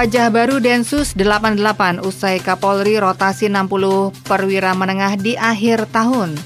wajah 0.00 0.32
baru 0.32 0.64
Densus 0.64 1.12
88 1.12 1.60
usai 2.00 2.40
Kapolri 2.40 2.96
rotasi 2.96 3.52
60 3.52 4.16
perwira 4.24 4.72
menengah 4.72 5.20
di 5.20 5.36
akhir 5.36 5.92
tahun. 5.92 6.40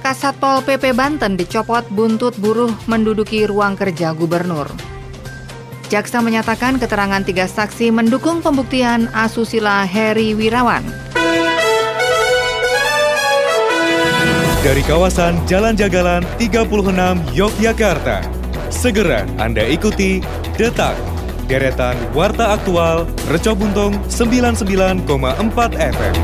Kasatpol 0.00 0.64
PP 0.64 0.96
Banten 0.96 1.36
dicopot 1.36 1.84
buntut 1.92 2.32
buruh 2.40 2.72
menduduki 2.88 3.44
ruang 3.44 3.76
kerja 3.76 4.16
gubernur. 4.16 4.72
Jaksa 5.92 6.24
menyatakan 6.24 6.80
keterangan 6.80 7.20
tiga 7.28 7.44
saksi 7.44 7.92
mendukung 7.92 8.40
pembuktian 8.40 9.12
asusila 9.12 9.84
Heri 9.84 10.32
Wirawan. 10.32 10.88
Dari 14.64 14.80
kawasan 14.88 15.44
Jalan 15.44 15.76
Jagalan 15.76 16.24
36 16.40 17.20
Yogyakarta, 17.36 18.24
segera 18.72 19.28
Anda 19.36 19.68
ikuti 19.68 20.24
Detak 20.56 21.15
deretan 21.46 21.94
Warta 22.10 22.58
Aktual 22.58 23.06
Reco 23.30 23.54
Buntung 23.54 23.94
99,4 24.10 25.06
FM. 25.78 26.14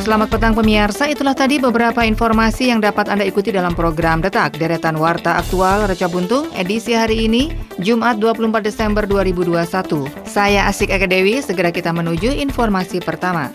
Selamat 0.00 0.32
petang 0.32 0.56
pemirsa, 0.56 1.12
itulah 1.12 1.36
tadi 1.36 1.60
beberapa 1.60 2.02
informasi 2.02 2.72
yang 2.72 2.80
dapat 2.80 3.12
Anda 3.12 3.28
ikuti 3.28 3.52
dalam 3.52 3.76
program 3.76 4.24
Detak 4.24 4.56
Deretan 4.56 4.96
Warta 4.96 5.36
Aktual 5.36 5.86
Reca 5.86 6.08
Buntung 6.08 6.48
edisi 6.56 6.96
hari 6.96 7.28
ini, 7.28 7.52
Jumat 7.78 8.16
24 8.16 8.64
Desember 8.64 9.04
2021. 9.04 10.08
Saya 10.24 10.66
Asik 10.66 10.88
Eka 10.88 11.04
Dewi, 11.04 11.44
segera 11.44 11.68
kita 11.68 11.92
menuju 11.92 12.32
informasi 12.32 12.98
pertama. 13.04 13.52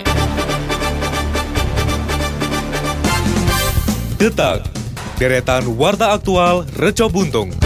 Detak 4.21 4.63
Deretan 5.17 5.65
Warta 5.75 6.13
Aktual 6.13 6.63
Reco 6.77 7.09
Buntung. 7.09 7.64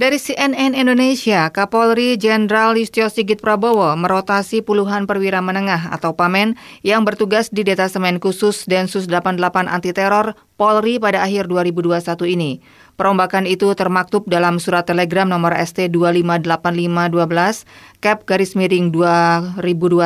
Dari 0.00 0.16
CNN 0.16 0.72
Indonesia, 0.72 1.52
Kapolri 1.52 2.16
Jenderal 2.16 2.72
Listio 2.72 3.12
Sigit 3.12 3.36
Prabowo 3.36 3.92
merotasi 4.00 4.64
puluhan 4.64 5.04
perwira 5.04 5.44
menengah 5.44 5.92
atau 5.92 6.16
PAMEN 6.16 6.56
yang 6.80 7.04
bertugas 7.04 7.52
di 7.52 7.68
Detasemen 7.68 8.16
Khusus 8.16 8.64
Densus 8.64 9.12
88 9.12 9.68
Anti 9.68 9.92
Teror 9.92 10.40
Polri 10.56 10.96
pada 10.96 11.20
akhir 11.20 11.52
2021 11.52 12.16
ini. 12.32 12.64
Perombakan 12.96 13.44
itu 13.44 13.68
termaktub 13.76 14.24
dalam 14.24 14.56
surat 14.56 14.88
telegram 14.88 15.28
nomor 15.28 15.52
ST 15.60 15.92
258512 15.92 17.68
Cap 18.00 18.24
garis 18.24 18.56
miring 18.56 18.96
2021 18.96 20.00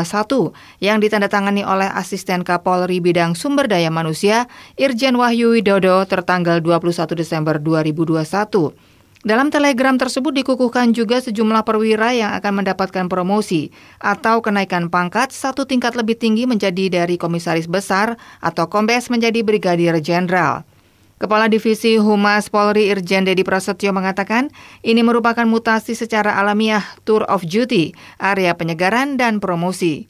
yang 0.83 0.99
ditandatangani 0.99 1.63
oleh 1.63 1.87
Asisten 1.95 2.43
Kapolri 2.43 2.99
Bidang 2.99 3.39
Sumber 3.39 3.71
Daya 3.71 3.95
Manusia 3.95 4.51
Irjen 4.75 5.15
Wahyu 5.15 5.55
Widodo 5.55 6.03
tertanggal 6.03 6.59
21 6.59 7.15
Desember 7.15 7.63
2021. 7.63 8.94
Dalam 9.25 9.49
telegram 9.49 9.97
tersebut 9.97 10.37
dikukuhkan 10.37 10.93
juga 10.93 11.17
sejumlah 11.17 11.65
perwira 11.65 12.13
yang 12.13 12.37
akan 12.37 12.61
mendapatkan 12.61 13.09
promosi 13.09 13.73
atau 13.97 14.45
kenaikan 14.45 14.93
pangkat 14.93 15.33
satu 15.33 15.65
tingkat 15.65 15.97
lebih 15.97 16.21
tinggi 16.21 16.45
menjadi 16.45 16.93
dari 16.93 17.17
komisaris 17.17 17.65
besar 17.65 18.21
atau 18.45 18.69
kombes 18.69 19.09
menjadi 19.09 19.41
brigadir 19.41 19.97
jenderal. 20.05 20.69
Kepala 21.17 21.49
Divisi 21.49 21.97
Humas 21.97 22.53
Polri 22.53 22.93
Irjen 22.93 23.25
Dedi 23.25 23.49
Prasetyo 23.49 23.97
mengatakan 23.97 24.53
ini 24.85 25.01
merupakan 25.01 25.49
mutasi 25.49 25.97
secara 25.97 26.37
alamiah 26.37 26.85
tour 27.09 27.25
of 27.25 27.49
duty, 27.49 27.97
area 28.21 28.53
penyegaran 28.53 29.17
dan 29.17 29.41
promosi. 29.41 30.05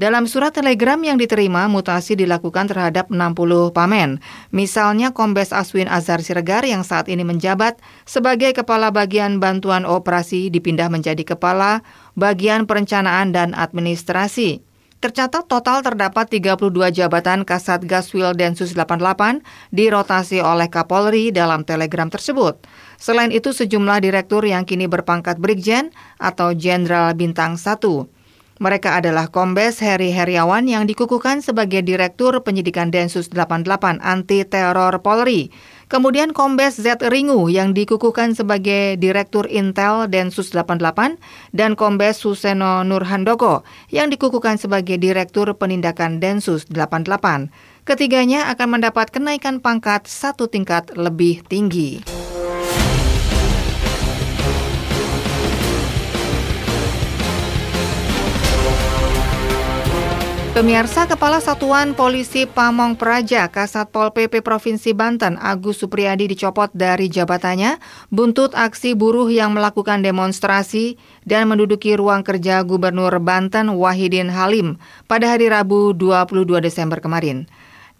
Dalam 0.00 0.24
surat 0.24 0.56
telegram 0.56 0.96
yang 1.04 1.20
diterima, 1.20 1.68
mutasi 1.68 2.16
dilakukan 2.16 2.72
terhadap 2.72 3.12
60 3.12 3.68
pamen. 3.76 4.16
Misalnya 4.48 5.12
Kombes 5.12 5.52
Aswin 5.52 5.92
Azhar 5.92 6.24
Siregar 6.24 6.64
yang 6.64 6.80
saat 6.88 7.12
ini 7.12 7.20
menjabat 7.20 7.76
sebagai 8.08 8.56
Kepala 8.56 8.88
Bagian 8.88 9.44
Bantuan 9.44 9.84
Operasi 9.84 10.48
dipindah 10.48 10.88
menjadi 10.88 11.20
Kepala 11.36 11.84
Bagian 12.16 12.64
Perencanaan 12.64 13.36
dan 13.36 13.52
Administrasi. 13.52 14.64
Tercatat 15.04 15.44
total 15.44 15.84
terdapat 15.84 16.32
32 16.32 16.72
jabatan 16.96 17.44
Kasat 17.44 17.84
Gaswil 17.84 18.32
Densus 18.32 18.72
88 18.72 19.44
dirotasi 19.68 20.40
oleh 20.40 20.72
Kapolri 20.72 21.28
dalam 21.28 21.60
telegram 21.68 22.08
tersebut. 22.08 22.56
Selain 22.96 23.28
itu 23.28 23.52
sejumlah 23.52 24.00
direktur 24.00 24.48
yang 24.48 24.64
kini 24.64 24.88
berpangkat 24.88 25.36
Brigjen 25.36 25.92
atau 26.16 26.56
Jenderal 26.56 27.12
Bintang 27.12 27.60
1. 27.60 28.19
Mereka 28.60 29.00
adalah 29.00 29.32
Kombes 29.32 29.80
Heri 29.80 30.12
Heriawan 30.12 30.68
yang 30.68 30.84
dikukuhkan 30.84 31.40
sebagai 31.40 31.80
Direktur 31.80 32.36
Penyidikan 32.44 32.92
Densus 32.92 33.32
88 33.32 33.64
Anti 34.04 34.44
Teror 34.44 35.00
Polri. 35.00 35.48
Kemudian 35.88 36.36
Kombes 36.36 36.76
Z 36.76 37.00
Ringu 37.08 37.48
yang 37.48 37.72
dikukuhkan 37.72 38.36
sebagai 38.36 39.00
Direktur 39.00 39.48
Intel 39.48 40.12
Densus 40.12 40.52
88 40.52 41.16
dan 41.56 41.72
Kombes 41.72 42.20
Suseno 42.20 42.84
Nurhandoko 42.84 43.64
yang 43.88 44.12
dikukuhkan 44.12 44.60
sebagai 44.60 45.00
Direktur 45.00 45.56
Penindakan 45.56 46.20
Densus 46.20 46.68
88. 46.68 47.48
Ketiganya 47.88 48.52
akan 48.52 48.76
mendapat 48.76 49.08
kenaikan 49.08 49.64
pangkat 49.64 50.04
satu 50.04 50.52
tingkat 50.52 50.92
lebih 51.00 51.40
tinggi. 51.48 52.04
Pemirsa 60.50 61.06
Kepala 61.06 61.38
Satuan 61.38 61.94
Polisi 61.94 62.42
Pamong 62.42 62.98
Praja 62.98 63.46
Kasat 63.46 63.94
Pol 63.94 64.10
PP 64.10 64.42
Provinsi 64.42 64.90
Banten 64.90 65.38
Agus 65.38 65.78
Supriyadi 65.78 66.26
dicopot 66.26 66.74
dari 66.74 67.06
jabatannya 67.06 67.78
buntut 68.10 68.58
aksi 68.58 68.98
buruh 68.98 69.30
yang 69.30 69.54
melakukan 69.54 70.02
demonstrasi 70.02 70.98
dan 71.22 71.46
menduduki 71.46 71.94
ruang 71.94 72.26
kerja 72.26 72.66
Gubernur 72.66 73.14
Banten 73.22 73.78
Wahidin 73.78 74.26
Halim 74.26 74.74
pada 75.06 75.30
hari 75.30 75.46
Rabu 75.46 75.94
22 75.94 76.58
Desember 76.58 76.98
kemarin. 76.98 77.46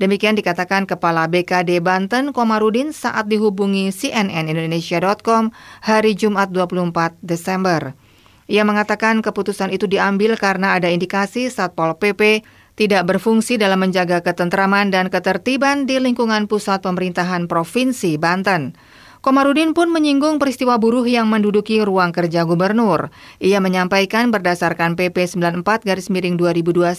Demikian 0.02 0.34
dikatakan 0.34 0.90
Kepala 0.90 1.30
BKD 1.30 1.78
Banten 1.78 2.34
Komarudin 2.34 2.90
saat 2.90 3.30
dihubungi 3.30 3.94
cnnindonesia.com 3.94 5.54
hari 5.86 6.18
Jumat 6.18 6.50
24 6.50 7.14
Desember. 7.22 7.94
Ia 8.50 8.66
mengatakan 8.66 9.22
keputusan 9.22 9.70
itu 9.70 9.86
diambil 9.86 10.34
karena 10.34 10.74
ada 10.74 10.90
indikasi 10.90 11.46
Satpol 11.46 11.94
PP 11.94 12.42
tidak 12.74 13.06
berfungsi 13.06 13.54
dalam 13.54 13.78
menjaga 13.78 14.26
ketentraman 14.26 14.90
dan 14.90 15.06
ketertiban 15.06 15.86
di 15.86 16.02
lingkungan 16.02 16.50
pusat 16.50 16.82
pemerintahan 16.82 17.46
Provinsi 17.46 18.18
Banten. 18.18 18.74
Komarudin 19.20 19.76
pun 19.76 19.92
menyinggung 19.92 20.40
peristiwa 20.40 20.80
buruh 20.80 21.04
yang 21.04 21.28
menduduki 21.28 21.76
ruang 21.84 22.08
kerja 22.08 22.48
gubernur. 22.48 23.12
Ia 23.36 23.60
menyampaikan 23.60 24.32
berdasarkan 24.32 24.96
PP 24.96 25.28
94 25.28 25.84
garis 25.84 26.08
miring 26.08 26.40
2021, 26.40 26.96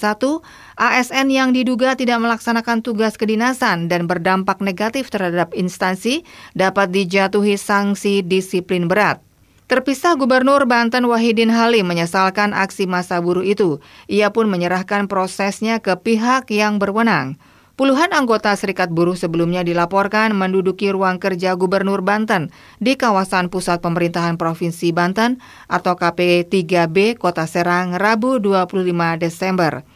ASN 0.78 1.28
yang 1.33 1.50
diduga 1.50 1.97
tidak 1.97 2.22
melaksanakan 2.22 2.85
tugas 2.85 3.18
kedinasan 3.18 3.89
dan 3.89 4.06
berdampak 4.06 4.62
negatif 4.62 5.09
terhadap 5.09 5.51
instansi 5.57 6.22
dapat 6.53 6.94
dijatuhi 6.94 7.57
sanksi 7.57 8.22
disiplin 8.22 8.85
berat. 8.85 9.31
Terpisah 9.72 10.20
Gubernur 10.20 10.68
Banten 10.68 11.08
Wahidin 11.08 11.48
Halim 11.48 11.88
menyesalkan 11.88 12.52
aksi 12.52 12.92
masa 12.92 13.24
buruh 13.24 13.40
itu. 13.40 13.80
Ia 14.12 14.28
pun 14.28 14.52
menyerahkan 14.52 15.08
prosesnya 15.08 15.80
ke 15.80 15.96
pihak 15.96 16.52
yang 16.52 16.76
berwenang. 16.76 17.40
Puluhan 17.80 18.12
anggota 18.12 18.52
serikat 18.60 18.92
buruh 18.92 19.16
sebelumnya 19.16 19.64
dilaporkan 19.64 20.36
menduduki 20.36 20.92
ruang 20.92 21.24
kerja 21.24 21.56
Gubernur 21.56 22.04
Banten 22.04 22.52
di 22.84 23.00
kawasan 23.00 23.48
pusat 23.48 23.80
pemerintahan 23.80 24.36
Provinsi 24.36 24.92
Banten 24.92 25.40
atau 25.72 25.96
KP 25.96 26.52
3B 26.52 27.16
Kota 27.16 27.48
Serang 27.48 27.96
Rabu 27.96 28.44
25 28.44 28.75
Desember. 29.24 29.88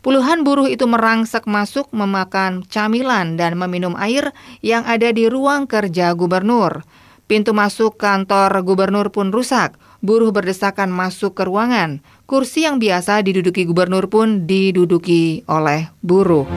Puluhan 0.00 0.48
buruh 0.48 0.64
itu 0.64 0.88
merangsek 0.88 1.44
masuk 1.44 1.92
memakan 1.92 2.64
camilan 2.72 3.36
dan 3.36 3.52
meminum 3.60 4.00
air 4.00 4.32
yang 4.64 4.80
ada 4.88 5.12
di 5.12 5.28
ruang 5.28 5.68
kerja 5.68 6.16
gubernur. 6.16 6.88
Pintu 7.30 7.54
masuk 7.54 7.94
kantor 7.94 8.50
gubernur 8.66 9.14
pun 9.14 9.30
rusak. 9.30 9.78
Buruh 10.02 10.34
berdesakan 10.34 10.90
masuk 10.90 11.38
ke 11.38 11.46
ruangan. 11.46 12.02
Kursi 12.26 12.66
yang 12.66 12.82
biasa 12.82 13.22
diduduki 13.22 13.70
gubernur 13.70 14.10
pun 14.10 14.50
diduduki 14.50 15.46
oleh 15.46 15.94
buruh. 16.02 16.50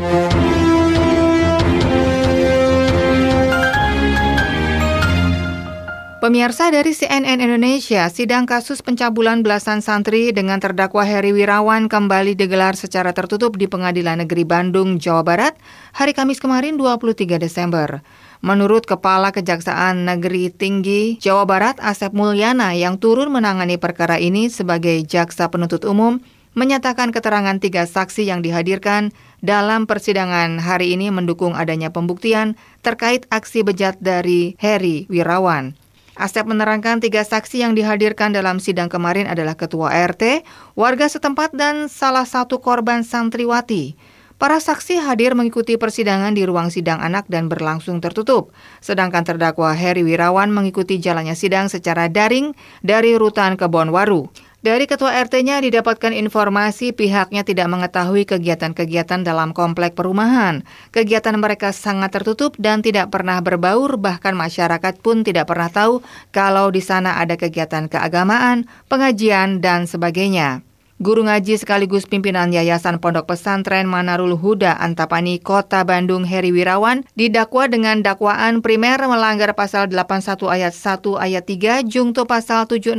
Pemirsa 6.23 6.73
dari 6.73 6.95
CNN 6.95 7.37
Indonesia, 7.37 8.09
sidang 8.09 8.49
kasus 8.49 8.81
pencabulan 8.81 9.45
belasan 9.45 9.83
santri 9.83 10.33
dengan 10.33 10.57
terdakwa 10.57 11.05
Heri 11.05 11.37
Wirawan 11.37 11.85
kembali 11.85 12.33
digelar 12.33 12.73
secara 12.73 13.13
tertutup 13.13 13.61
di 13.61 13.69
Pengadilan 13.69 14.25
Negeri 14.25 14.47
Bandung, 14.47 14.97
Jawa 14.97 15.21
Barat, 15.21 15.53
hari 15.93 16.17
Kamis 16.17 16.41
kemarin 16.41 16.81
23 16.81 17.37
Desember. 17.37 18.01
Menurut 18.43 18.83
Kepala 18.83 19.31
Kejaksaan 19.31 20.03
Negeri 20.03 20.51
Tinggi 20.51 21.15
Jawa 21.15 21.47
Barat 21.47 21.79
Asep 21.79 22.11
Mulyana 22.11 22.75
yang 22.75 22.99
turun 22.99 23.31
menangani 23.31 23.79
perkara 23.79 24.19
ini 24.19 24.51
sebagai 24.51 24.99
jaksa 25.07 25.47
penuntut 25.47 25.87
umum, 25.87 26.19
menyatakan 26.51 27.15
keterangan 27.15 27.55
tiga 27.63 27.87
saksi 27.87 28.27
yang 28.27 28.43
dihadirkan 28.43 29.15
dalam 29.39 29.87
persidangan 29.87 30.59
hari 30.59 30.91
ini 30.91 31.07
mendukung 31.07 31.55
adanya 31.55 31.95
pembuktian 31.95 32.59
terkait 32.83 33.23
aksi 33.31 33.63
bejat 33.63 34.03
dari 34.03 34.59
Heri 34.59 35.07
Wirawan. 35.07 35.79
Asep 36.19 36.43
menerangkan 36.43 36.99
tiga 36.99 37.23
saksi 37.23 37.63
yang 37.63 37.79
dihadirkan 37.79 38.35
dalam 38.35 38.59
sidang 38.59 38.91
kemarin 38.91 39.23
adalah 39.23 39.55
ketua 39.55 39.87
RT, 39.89 40.43
warga 40.75 41.07
setempat, 41.07 41.55
dan 41.55 41.87
salah 41.87 42.27
satu 42.27 42.59
korban 42.59 43.07
santriwati. 43.07 43.95
Para 44.43 44.59
saksi 44.59 44.99
hadir 44.99 45.39
mengikuti 45.39 45.79
persidangan 45.79 46.35
di 46.35 46.43
ruang 46.43 46.67
sidang 46.67 46.99
anak 46.99 47.31
dan 47.31 47.47
berlangsung 47.47 48.03
tertutup. 48.03 48.51
Sedangkan 48.83 49.23
terdakwa 49.23 49.71
Heri 49.71 50.03
Wirawan 50.03 50.51
mengikuti 50.51 50.99
jalannya 50.99 51.31
sidang 51.31 51.71
secara 51.71 52.11
daring 52.11 52.51
dari 52.83 53.15
rutan 53.15 53.55
Kebonwaru. 53.55 54.27
Dari 54.59 54.83
ketua 54.83 55.15
RT-nya 55.15 55.63
didapatkan 55.63 56.11
informasi 56.11 56.91
pihaknya 56.91 57.47
tidak 57.47 57.71
mengetahui 57.71 58.27
kegiatan-kegiatan 58.27 59.23
dalam 59.23 59.55
komplek 59.55 59.95
perumahan. 59.95 60.67
Kegiatan 60.91 61.39
mereka 61.39 61.71
sangat 61.71 62.11
tertutup 62.11 62.59
dan 62.59 62.83
tidak 62.83 63.15
pernah 63.15 63.39
berbaur, 63.39 63.95
bahkan 63.95 64.35
masyarakat 64.35 64.99
pun 64.99 65.23
tidak 65.23 65.47
pernah 65.47 65.71
tahu 65.71 66.03
kalau 66.35 66.67
di 66.67 66.83
sana 66.83 67.15
ada 67.15 67.39
kegiatan 67.39 67.87
keagamaan, 67.87 68.67
pengajian, 68.91 69.63
dan 69.63 69.87
sebagainya. 69.87 70.67
Guru 71.03 71.27
ngaji 71.27 71.59
sekaligus 71.59 72.07
pimpinan 72.07 72.55
Yayasan 72.55 72.95
Pondok 73.03 73.27
Pesantren 73.27 73.83
Manarul 73.91 74.39
Huda 74.39 74.79
Antapani 74.79 75.35
Kota 75.35 75.83
Bandung 75.83 76.23
Heri 76.23 76.55
Wirawan 76.55 77.03
didakwa 77.19 77.67
dengan 77.67 77.99
dakwaan 77.99 78.63
primer 78.63 79.03
melanggar 79.03 79.51
pasal 79.51 79.91
81 79.91 80.47
ayat 80.47 80.71
1 80.71 81.03
ayat 81.19 81.43
3 81.43 81.91
Jungto 81.91 82.23
pasal 82.23 82.71
76 82.71 82.95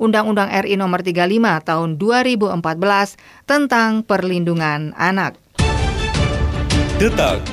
Undang-Undang 0.00 0.48
RI 0.64 0.80
nomor 0.80 1.04
35 1.04 1.68
tahun 1.68 1.88
2014 2.00 3.20
tentang 3.44 4.00
perlindungan 4.08 4.96
anak. 4.96 5.36
Detak, 6.96 7.44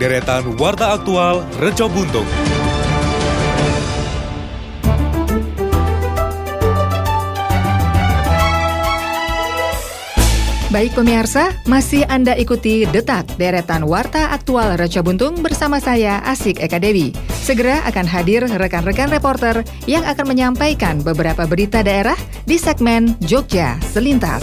deretan 0.00 0.56
warta 0.56 0.96
aktual 0.96 1.44
Reco 1.60 1.92
Buntung. 1.92 2.53
Baik 10.74 10.98
pemirsa, 10.98 11.54
masih 11.70 12.02
Anda 12.10 12.34
ikuti 12.34 12.82
Detak 12.90 13.38
Deretan 13.38 13.86
Warta 13.86 14.34
Aktual 14.34 14.74
Raja 14.74 15.06
Buntung 15.06 15.38
bersama 15.38 15.78
saya 15.78 16.18
Asik 16.26 16.58
Eka 16.58 16.82
Dewi. 16.82 17.14
Segera 17.30 17.78
akan 17.86 18.02
hadir 18.02 18.42
rekan-rekan 18.42 19.06
reporter 19.06 19.62
yang 19.86 20.02
akan 20.02 20.34
menyampaikan 20.34 20.98
beberapa 20.98 21.46
berita 21.46 21.86
daerah 21.86 22.18
di 22.42 22.58
segmen 22.58 23.14
Jogja 23.22 23.78
Selintas. 23.94 24.42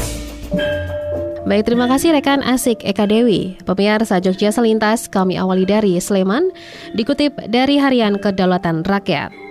Baik, 1.44 1.68
terima 1.68 1.92
kasih 1.92 2.16
rekan 2.16 2.40
Asik 2.48 2.80
Eka 2.80 3.12
Dewi. 3.12 3.60
Pemirsa 3.68 4.24
Jogja 4.24 4.56
Selintas 4.56 5.12
kami 5.12 5.36
awali 5.36 5.68
dari 5.68 6.00
Sleman, 6.00 6.48
dikutip 6.96 7.36
dari 7.52 7.76
Harian 7.76 8.16
Kedaulatan 8.16 8.88
Rakyat. 8.88 9.51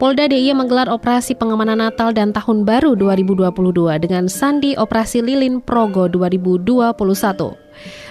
Polda 0.00 0.32
DIY 0.32 0.56
menggelar 0.56 0.88
operasi 0.88 1.36
pengamanan 1.36 1.84
Natal 1.84 2.16
dan 2.16 2.32
Tahun 2.32 2.64
Baru 2.64 2.96
2022 2.96 3.52
dengan 4.00 4.32
sandi 4.32 4.72
Operasi 4.72 5.20
Lilin 5.20 5.60
Progo 5.60 6.08
2021. 6.08 6.96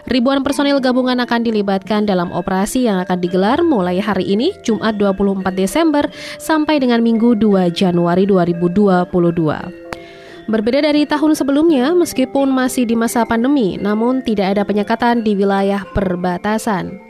Ribuan 0.05 0.45
personil 0.45 0.77
gabungan 0.77 1.17
akan 1.17 1.41
dilibatkan 1.41 2.05
dalam 2.05 2.29
operasi 2.29 2.85
yang 2.85 3.01
akan 3.01 3.17
digelar 3.17 3.65
mulai 3.65 3.97
hari 3.97 4.21
ini, 4.29 4.53
Jumat 4.61 5.01
24 5.01 5.49
Desember, 5.57 6.05
sampai 6.37 6.77
dengan 6.77 7.01
Minggu 7.01 7.33
2 7.33 7.73
Januari 7.73 8.29
2022. 8.29 9.09
Berbeda 10.45 10.85
dari 10.85 11.09
tahun 11.09 11.33
sebelumnya, 11.33 11.97
meskipun 11.97 12.53
masih 12.53 12.85
di 12.85 12.93
masa 12.93 13.25
pandemi, 13.25 13.81
namun 13.81 14.21
tidak 14.21 14.53
ada 14.53 14.61
penyekatan 14.61 15.25
di 15.25 15.33
wilayah 15.33 15.81
perbatasan. 15.97 17.08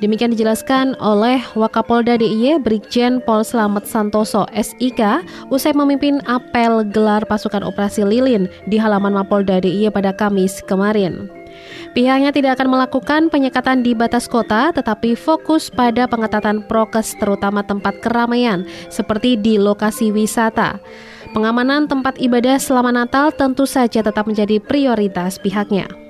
Demikian 0.00 0.32
dijelaskan 0.32 0.96
oleh 0.96 1.44
Wakapolda 1.52 2.16
DIY 2.16 2.64
Brigjen 2.64 3.20
Pol 3.20 3.44
Slamet 3.44 3.84
Santoso 3.84 4.48
SIK 4.48 5.20
usai 5.52 5.76
memimpin 5.76 6.24
apel 6.24 6.88
gelar 6.88 7.20
pasukan 7.28 7.60
operasi 7.60 8.08
Lilin 8.08 8.48
di 8.64 8.80
halaman 8.80 9.12
Mapolda 9.12 9.60
DIY 9.60 9.92
pada 9.92 10.16
Kamis 10.16 10.64
kemarin. 10.64 11.28
Pihaknya 11.92 12.32
tidak 12.32 12.56
akan 12.56 12.72
melakukan 12.72 13.22
penyekatan 13.28 13.84
di 13.84 13.92
batas 13.92 14.24
kota, 14.24 14.72
tetapi 14.72 15.12
fokus 15.12 15.68
pada 15.68 16.08
pengetatan 16.08 16.64
prokes 16.64 17.12
terutama 17.20 17.60
tempat 17.60 18.00
keramaian, 18.00 18.64
seperti 18.88 19.36
di 19.36 19.60
lokasi 19.60 20.08
wisata. 20.08 20.80
Pengamanan 21.36 21.92
tempat 21.92 22.16
ibadah 22.16 22.56
selama 22.56 22.88
Natal 22.88 23.36
tentu 23.36 23.68
saja 23.68 24.00
tetap 24.00 24.24
menjadi 24.24 24.62
prioritas 24.64 25.36
pihaknya. 25.36 26.09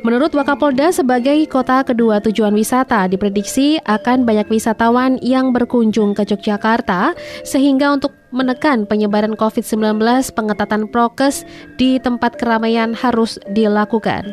Menurut 0.00 0.32
Wakapolda, 0.32 0.88
sebagai 0.96 1.36
kota 1.44 1.84
kedua 1.84 2.24
tujuan 2.24 2.56
wisata, 2.56 3.04
diprediksi 3.04 3.76
akan 3.84 4.24
banyak 4.24 4.48
wisatawan 4.48 5.20
yang 5.20 5.52
berkunjung 5.52 6.16
ke 6.16 6.24
Yogyakarta, 6.24 7.12
sehingga 7.44 7.92
untuk 7.92 8.16
menekan 8.32 8.88
penyebaran 8.88 9.36
COVID-19, 9.36 10.00
pengetatan 10.32 10.88
prokes 10.88 11.44
di 11.76 12.00
tempat 12.00 12.40
keramaian 12.40 12.96
harus 12.96 13.36
dilakukan. 13.52 14.32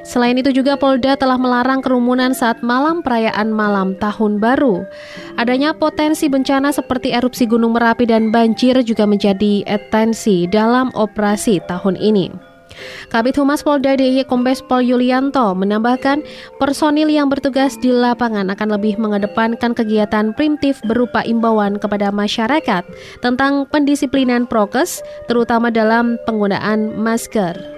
Selain 0.00 0.38
itu 0.38 0.48
juga 0.54 0.80
Polda 0.80 1.18
telah 1.18 1.36
melarang 1.36 1.84
kerumunan 1.84 2.32
saat 2.32 2.62
malam 2.64 3.04
perayaan 3.04 3.52
malam 3.52 3.98
tahun 4.00 4.40
baru. 4.40 4.86
Adanya 5.36 5.76
potensi 5.76 6.30
bencana 6.30 6.72
seperti 6.72 7.12
erupsi 7.12 7.44
Gunung 7.44 7.76
Merapi 7.76 8.08
dan 8.08 8.32
banjir 8.32 8.80
juga 8.80 9.04
menjadi 9.04 9.66
atensi 9.68 10.48
dalam 10.48 10.88
operasi 10.96 11.60
tahun 11.68 12.00
ini. 12.00 12.45
Kabit 13.12 13.38
Humas 13.38 13.62
Polda 13.62 13.94
DIY 13.94 14.24
Kombes 14.26 14.64
Pol 14.64 14.82
Yulianto 14.82 15.52
menambahkan 15.52 16.24
personil 16.56 17.12
yang 17.12 17.28
bertugas 17.28 17.76
di 17.78 17.92
lapangan 17.92 18.48
akan 18.48 18.68
lebih 18.80 18.96
mengedepankan 18.96 19.76
kegiatan 19.76 20.32
primitif 20.32 20.80
berupa 20.88 21.20
imbauan 21.22 21.76
kepada 21.76 22.08
masyarakat 22.08 22.82
tentang 23.20 23.68
pendisiplinan 23.68 24.48
prokes 24.48 25.04
terutama 25.28 25.68
dalam 25.68 26.16
penggunaan 26.24 26.96
masker. 26.96 27.75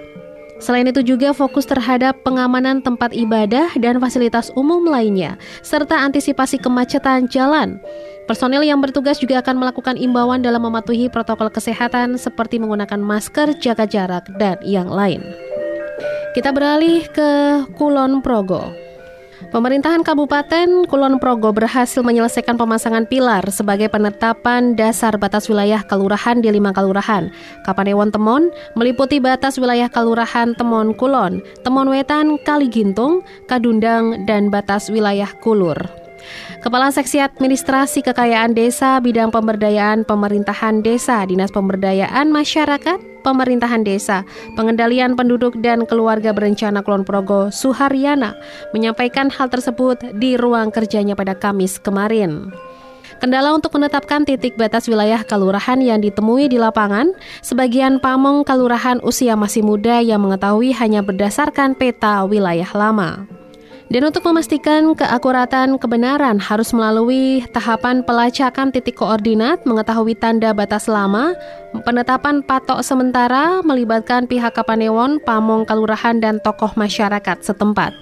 Selain 0.59 0.83
itu 0.83 0.99
juga 0.99 1.31
fokus 1.31 1.63
terhadap 1.63 2.19
pengamanan 2.27 2.83
tempat 2.83 3.15
ibadah 3.15 3.71
dan 3.79 3.95
fasilitas 4.03 4.51
umum 4.59 4.83
lainnya, 4.83 5.39
serta 5.63 5.95
antisipasi 6.03 6.59
kemacetan 6.59 7.31
jalan. 7.31 7.79
Personil 8.27 8.61
yang 8.67 8.83
bertugas 8.83 9.17
juga 9.23 9.39
akan 9.39 9.55
melakukan 9.57 9.95
imbauan 9.95 10.43
dalam 10.43 10.61
mematuhi 10.61 11.07
protokol 11.07 11.47
kesehatan 11.49 12.19
seperti 12.19 12.59
menggunakan 12.59 12.99
masker, 12.99 13.57
jaga 13.57 13.87
jarak, 13.87 14.27
dan 14.37 14.59
yang 14.61 14.91
lain. 14.91 15.23
Kita 16.35 16.53
beralih 16.53 17.07
ke 17.09 17.63
Kulon 17.73 18.21
Progo. 18.21 18.88
Pemerintahan 19.49 20.05
Kabupaten 20.05 20.85
Kulon 20.85 21.17
Progo 21.17 21.49
berhasil 21.49 22.05
menyelesaikan 22.05 22.53
pemasangan 22.53 23.09
pilar 23.09 23.41
sebagai 23.49 23.89
penetapan 23.89 24.77
dasar 24.77 25.17
batas 25.17 25.49
wilayah 25.49 25.81
kelurahan 25.81 26.37
di 26.37 26.53
lima 26.53 26.69
kelurahan. 26.69 27.33
Kapanewon 27.65 28.13
Temon 28.13 28.53
meliputi 28.77 29.17
batas 29.17 29.57
wilayah 29.57 29.89
kelurahan 29.89 30.53
Temon 30.53 30.93
Kulon, 30.93 31.41
Temon 31.65 31.89
Wetan, 31.89 32.37
Kaligintung, 32.45 33.25
Kadundang, 33.49 34.21
dan 34.29 34.53
batas 34.53 34.85
wilayah 34.93 35.33
Kulur. 35.41 35.98
Kepala 36.59 36.91
Seksi 36.91 37.23
Administrasi 37.23 38.03
Kekayaan 38.03 38.51
Desa 38.51 38.99
Bidang 38.99 39.31
Pemberdayaan 39.31 40.03
Pemerintahan 40.03 40.83
Desa 40.83 41.23
Dinas 41.23 41.51
Pemberdayaan 41.51 42.31
Masyarakat 42.31 43.23
Pemerintahan 43.23 43.83
Desa 43.83 44.27
Pengendalian 44.59 45.15
Penduduk 45.15 45.55
dan 45.59 45.87
Keluarga 45.87 46.35
Berencana 46.35 46.83
Kulon 46.83 47.07
Progo 47.07 47.51
Suharyana 47.51 48.35
menyampaikan 48.75 49.31
hal 49.31 49.47
tersebut 49.47 49.99
di 50.19 50.35
ruang 50.35 50.71
kerjanya 50.71 51.15
pada 51.15 51.35
Kamis 51.35 51.79
kemarin. 51.79 52.51
Kendala 53.19 53.51
untuk 53.51 53.75
menetapkan 53.75 54.23
titik 54.23 54.55
batas 54.55 54.87
wilayah 54.87 55.27
kelurahan 55.27 55.75
yang 55.83 55.99
ditemui 55.99 56.47
di 56.47 56.55
lapangan, 56.55 57.11
sebagian 57.43 57.99
pamong 57.99 58.47
kelurahan 58.47 59.03
usia 59.03 59.35
masih 59.35 59.59
muda 59.59 59.99
yang 59.99 60.23
mengetahui 60.23 60.71
hanya 60.71 61.03
berdasarkan 61.03 61.75
peta 61.75 62.23
wilayah 62.23 62.71
lama. 62.71 63.38
Dan 63.89 64.05
untuk 64.05 64.21
memastikan 64.29 64.93
keakuratan 64.93 65.81
kebenaran 65.81 66.37
harus 66.37 66.69
melalui 66.77 67.41
tahapan 67.49 68.05
pelacakan 68.05 68.69
titik 68.69 69.01
koordinat, 69.01 69.65
mengetahui 69.65 70.13
tanda 70.13 70.53
batas 70.53 70.85
lama, 70.85 71.33
penetapan 71.81 72.45
patok 72.45 72.85
sementara 72.85 73.65
melibatkan 73.65 74.29
pihak 74.29 74.53
Kapanewon, 74.53 75.17
Pamong 75.25 75.65
Kalurahan 75.65 76.21
dan 76.21 76.37
tokoh 76.37 76.69
masyarakat 76.77 77.41
setempat. 77.41 77.97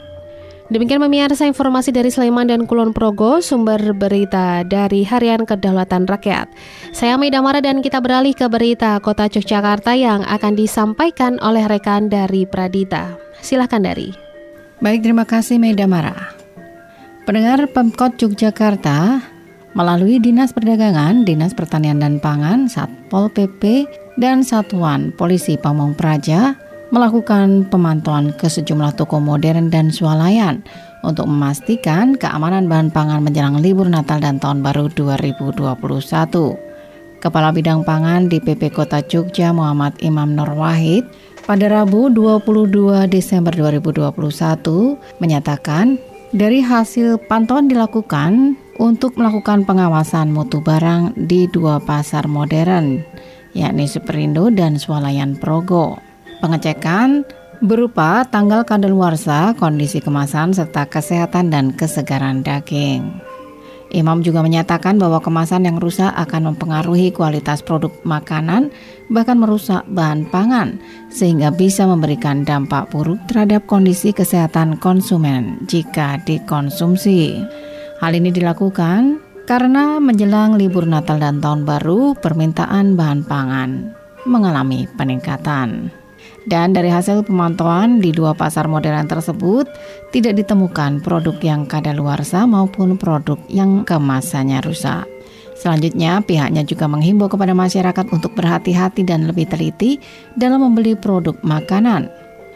Demikian 0.67 0.99
pemirsa 0.99 1.47
informasi 1.47 1.95
dari 1.95 2.11
Sleman 2.11 2.51
dan 2.51 2.67
Kulon 2.67 2.91
Progo, 2.91 3.39
sumber 3.39 3.79
berita 3.95 4.67
dari 4.67 5.07
Harian 5.07 5.47
Kedaulatan 5.47 6.03
Rakyat. 6.03 6.51
Saya 6.91 7.15
Maida 7.15 7.39
Mara 7.39 7.63
dan 7.63 7.79
kita 7.79 8.03
beralih 8.03 8.35
ke 8.35 8.51
berita 8.51 8.99
Kota 8.99 9.31
Yogyakarta 9.31 9.95
yang 9.95 10.27
akan 10.27 10.59
disampaikan 10.59 11.39
oleh 11.39 11.63
rekan 11.63 12.11
dari 12.11 12.43
Pradita. 12.43 13.15
Silahkan 13.39 13.79
dari. 13.79 14.26
Baik, 14.77 15.09
terima 15.09 15.25
kasih 15.25 15.57
Meda 15.57 15.89
Mara. 15.89 16.13
Pendengar 17.25 17.65
Pemkot 17.65 18.13
Yogyakarta 18.21 19.25
melalui 19.73 20.21
Dinas 20.21 20.53
Perdagangan, 20.53 21.25
Dinas 21.25 21.57
Pertanian 21.57 21.97
dan 21.97 22.21
Pangan, 22.21 22.69
Satpol 22.69 23.33
PP, 23.33 23.89
dan 24.21 24.45
Satuan 24.45 25.09
Polisi 25.17 25.57
Pamong 25.57 25.97
Praja 25.97 26.53
melakukan 26.93 27.65
pemantauan 27.73 28.29
ke 28.37 28.45
sejumlah 28.45 28.93
toko 28.93 29.17
modern 29.17 29.73
dan 29.73 29.89
swalayan 29.89 30.61
untuk 31.01 31.25
memastikan 31.25 32.13
keamanan 32.13 32.69
bahan 32.69 32.93
pangan 32.93 33.25
menjelang 33.25 33.57
libur 33.57 33.89
Natal 33.89 34.21
dan 34.21 34.37
Tahun 34.37 34.61
Baru 34.61 34.93
2021. 34.93 35.57
Kepala 37.17 37.49
Bidang 37.49 37.81
Pangan 37.81 38.29
di 38.29 38.37
PP 38.37 38.69
Kota 38.69 39.01
Jogja 39.01 39.49
Muhammad 39.49 39.97
Imam 40.05 40.37
Nur 40.37 40.53
Wahid 40.53 41.01
pada 41.47 41.71
Rabu 41.71 42.11
22 42.11 43.07
Desember 43.07 43.55
2021 43.55 44.11
menyatakan 45.23 45.95
dari 46.35 46.59
hasil 46.59 47.23
pantauan 47.31 47.71
dilakukan 47.71 48.59
untuk 48.83 49.15
melakukan 49.15 49.63
pengawasan 49.63 50.35
mutu 50.35 50.59
barang 50.59 51.15
di 51.15 51.47
dua 51.47 51.79
pasar 51.79 52.27
modern 52.27 52.99
yakni 53.55 53.87
Superindo 53.87 54.51
dan 54.51 54.75
Swalayan 54.75 55.39
Progo. 55.39 55.95
Pengecekan 56.43 57.23
berupa 57.63 58.27
tanggal 58.27 58.67
kadaluarsa, 58.67 59.55
kondisi 59.57 60.03
kemasan, 60.03 60.53
serta 60.53 60.85
kesehatan 60.85 61.49
dan 61.49 61.73
kesegaran 61.73 62.43
daging. 62.43 63.07
Imam 63.95 64.19
juga 64.19 64.43
menyatakan 64.43 64.99
bahwa 64.99 65.23
kemasan 65.23 65.63
yang 65.63 65.79
rusak 65.79 66.11
akan 66.11 66.51
mempengaruhi 66.53 67.15
kualitas 67.15 67.63
produk 67.63 67.91
makanan, 68.03 68.67
bahkan 69.07 69.39
merusak 69.39 69.87
bahan 69.87 70.27
pangan, 70.27 70.75
sehingga 71.07 71.55
bisa 71.55 71.87
memberikan 71.87 72.43
dampak 72.43 72.91
buruk 72.91 73.19
terhadap 73.31 73.63
kondisi 73.63 74.11
kesehatan 74.11 74.75
konsumen 74.83 75.63
jika 75.71 76.19
dikonsumsi. 76.27 77.39
Hal 78.03 78.11
ini 78.13 78.29
dilakukan 78.29 79.23
karena 79.47 80.03
menjelang 80.03 80.59
libur 80.59 80.83
Natal 80.83 81.23
dan 81.23 81.39
Tahun 81.39 81.63
Baru, 81.63 82.13
permintaan 82.19 82.99
bahan 82.99 83.23
pangan 83.23 83.95
mengalami 84.27 84.85
peningkatan. 84.99 85.96
Dan 86.47 86.71
dari 86.71 86.87
hasil 86.87 87.27
pemantauan 87.27 87.99
di 87.99 88.15
dua 88.15 88.31
pasar 88.31 88.71
modern 88.71 89.03
tersebut 89.03 89.67
tidak 90.15 90.39
ditemukan 90.39 91.03
produk 91.03 91.35
yang 91.43 91.67
kadaluarsa 91.67 92.47
maupun 92.47 92.95
produk 92.95 93.35
yang 93.51 93.83
kemasannya 93.83 94.63
rusak. 94.63 95.03
Selanjutnya, 95.59 96.23
pihaknya 96.23 96.63
juga 96.63 96.87
menghimbau 96.87 97.27
kepada 97.27 97.51
masyarakat 97.51 98.05
untuk 98.15 98.31
berhati-hati 98.39 99.03
dan 99.03 99.27
lebih 99.27 99.49
teliti 99.51 99.99
dalam 100.39 100.63
membeli 100.63 100.95
produk 100.95 101.35
makanan. 101.43 102.07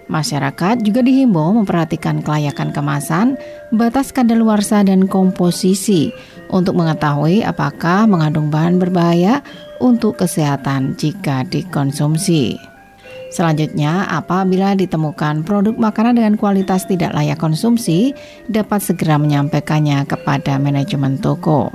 Masyarakat 0.08 0.84
juga 0.88 1.04
dihimbau 1.04 1.52
memperhatikan 1.56 2.24
kelayakan 2.24 2.72
kemasan, 2.72 3.36
batas 3.76 4.16
kadaluarsa 4.16 4.88
dan 4.88 5.08
komposisi 5.08 6.16
untuk 6.48 6.80
mengetahui 6.80 7.44
apakah 7.44 8.08
mengandung 8.08 8.48
bahan 8.48 8.80
berbahaya 8.80 9.44
untuk 9.84 10.20
kesehatan 10.20 10.96
jika 10.96 11.44
dikonsumsi. 11.48 12.71
Selanjutnya, 13.32 14.12
apabila 14.12 14.76
ditemukan 14.76 15.48
produk 15.48 15.72
makanan 15.80 16.20
dengan 16.20 16.36
kualitas 16.36 16.84
tidak 16.84 17.16
layak 17.16 17.40
konsumsi, 17.40 18.12
dapat 18.52 18.84
segera 18.84 19.16
menyampaikannya 19.16 20.04
kepada 20.04 20.60
manajemen 20.60 21.16
toko. 21.16 21.72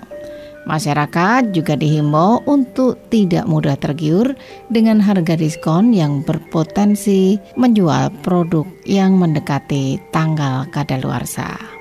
Masyarakat 0.69 1.57
juga 1.57 1.79
dihimbau 1.79 2.45
untuk 2.45 2.99
tidak 3.09 3.47
mudah 3.49 3.79
tergiur 3.79 4.37
dengan 4.69 4.99
harga 5.01 5.39
diskon 5.39 5.95
yang 5.97 6.27
berpotensi 6.27 7.39
menjual 7.55 8.11
produk 8.21 8.67
yang 8.85 9.17
mendekati 9.17 9.97
tanggal 10.11 10.67
kadaluarsa. 10.75 11.77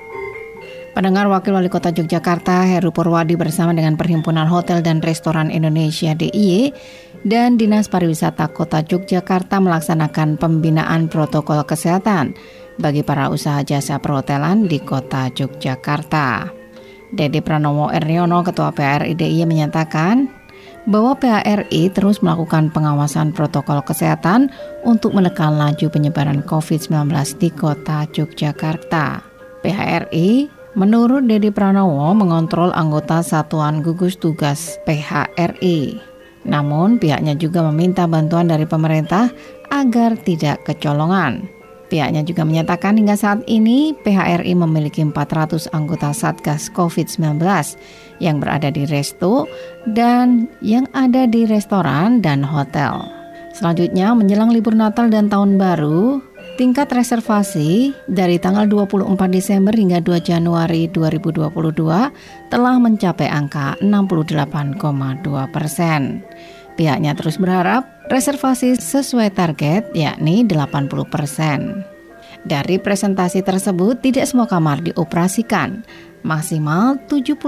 Pendengar 0.96 1.28
Wakil 1.28 1.52
Wali 1.52 1.68
Kota 1.68 1.92
Yogyakarta 1.92 2.64
Heru 2.64 2.88
Purwadi 2.88 3.36
bersama 3.36 3.76
dengan 3.76 4.00
Perhimpunan 4.00 4.48
Hotel 4.48 4.80
dan 4.80 5.04
Restoran 5.04 5.52
Indonesia 5.52 6.16
DIY 6.16 6.72
dan 7.26 7.58
Dinas 7.58 7.90
Pariwisata 7.90 8.54
Kota 8.54 8.86
Yogyakarta 8.86 9.58
melaksanakan 9.58 10.38
pembinaan 10.38 11.10
protokol 11.10 11.66
kesehatan 11.66 12.38
bagi 12.78 13.02
para 13.02 13.26
usaha 13.34 13.66
jasa 13.66 13.98
perhotelan 13.98 14.70
di 14.70 14.78
Kota 14.78 15.26
Yogyakarta. 15.34 16.46
Dedi 17.10 17.42
Pranowo 17.42 17.90
Erniono, 17.90 18.46
Ketua 18.46 18.70
PRI 18.70 19.18
DIY 19.18 19.42
menyatakan 19.42 20.30
bahwa 20.86 21.18
PHRI 21.18 21.90
terus 21.90 22.22
melakukan 22.22 22.70
pengawasan 22.70 23.34
protokol 23.34 23.82
kesehatan 23.82 24.54
untuk 24.86 25.10
menekan 25.10 25.58
laju 25.58 25.90
penyebaran 25.90 26.46
COVID-19 26.46 27.10
di 27.42 27.50
Kota 27.50 28.06
Yogyakarta. 28.06 29.26
PHRI 29.66 30.54
Menurut 30.76 31.24
Dedi 31.24 31.48
Pranowo 31.48 32.12
mengontrol 32.12 32.68
anggota 32.76 33.24
Satuan 33.24 33.80
Gugus 33.80 34.20
Tugas 34.20 34.76
PHRI. 34.84 36.15
Namun 36.46 37.02
pihaknya 37.02 37.34
juga 37.34 37.66
meminta 37.66 38.06
bantuan 38.06 38.46
dari 38.46 38.64
pemerintah 38.64 39.28
agar 39.74 40.14
tidak 40.22 40.62
kecolongan. 40.62 41.50
Pihaknya 41.86 42.26
juga 42.26 42.42
menyatakan 42.42 42.98
hingga 42.98 43.14
saat 43.14 43.46
ini 43.46 43.94
PHRI 44.02 44.58
memiliki 44.58 45.06
400 45.06 45.70
anggota 45.70 46.10
Satgas 46.10 46.66
COVID-19 46.74 47.38
yang 48.18 48.42
berada 48.42 48.74
di 48.74 48.82
resto 48.90 49.46
dan 49.94 50.50
yang 50.58 50.90
ada 50.98 51.30
di 51.30 51.46
restoran 51.46 52.18
dan 52.18 52.42
hotel. 52.42 53.06
Selanjutnya 53.54 54.12
menjelang 54.18 54.50
libur 54.50 54.74
Natal 54.74 55.08
dan 55.08 55.30
Tahun 55.30 55.54
Baru, 55.56 56.18
tingkat 56.56 56.88
reservasi 56.88 57.92
dari 58.08 58.40
tanggal 58.40 58.64
24 58.64 59.12
Desember 59.28 59.76
hingga 59.76 60.00
2 60.00 60.24
Januari 60.24 60.88
2022 60.88 61.52
telah 62.48 62.76
mencapai 62.80 63.28
angka 63.28 63.76
68,2 63.84 65.54
persen. 65.54 66.24
Pihaknya 66.76 67.12
terus 67.16 67.36
berharap 67.36 67.84
reservasi 68.08 68.76
sesuai 68.76 69.32
target 69.36 69.92
yakni 69.92 70.42
80 70.48 71.06
persen. 71.08 71.84
Dari 72.46 72.80
presentasi 72.80 73.44
tersebut 73.44 74.00
tidak 74.00 74.24
semua 74.24 74.48
kamar 74.48 74.80
dioperasikan, 74.80 75.84
maksimal 76.24 76.96
75 77.08 77.38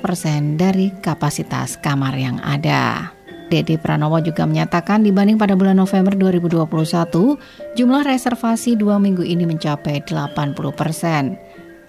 persen 0.00 0.60
dari 0.60 0.92
kapasitas 1.00 1.80
kamar 1.80 2.14
yang 2.16 2.38
ada. 2.44 3.17
Dedi 3.48 3.80
Pranowo 3.80 4.20
juga 4.20 4.44
menyatakan 4.44 5.00
dibanding 5.00 5.40
pada 5.40 5.56
bulan 5.56 5.80
November 5.80 6.12
2021, 6.14 7.36
jumlah 7.74 8.02
reservasi 8.04 8.76
dua 8.76 9.00
minggu 9.00 9.24
ini 9.24 9.48
mencapai 9.48 10.04
80 10.04 10.54
persen. 10.76 11.36